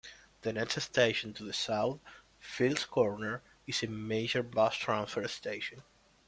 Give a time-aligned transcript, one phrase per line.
[0.41, 1.99] The next station to the south,
[2.39, 5.83] Fields Corner, is a major bus transfer station.